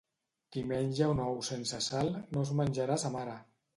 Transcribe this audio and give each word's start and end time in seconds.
Qui 0.55 0.61
menja 0.69 1.11
un 1.15 1.21
ou 1.25 1.37
sense 1.49 1.81
sal, 1.91 2.09
no 2.33 2.47
es 2.49 2.53
menjarà 2.63 2.97
a 3.01 3.03
sa 3.05 3.17
mare. 3.19 3.37